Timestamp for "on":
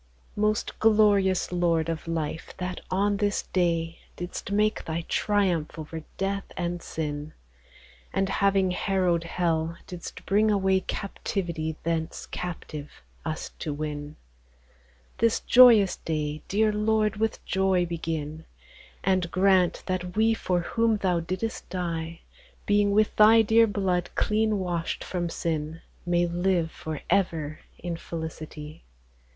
2.89-3.17